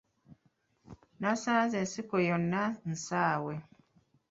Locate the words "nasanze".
1.19-1.75